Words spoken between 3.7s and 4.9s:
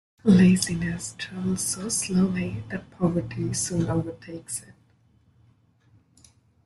overtakes it.